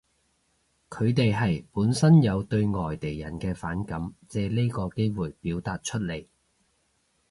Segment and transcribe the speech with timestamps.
[0.89, 6.25] 佢哋係，本身有對外地人嘅反感，借呢個機會表達出嚟